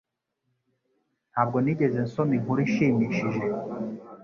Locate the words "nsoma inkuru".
2.05-2.59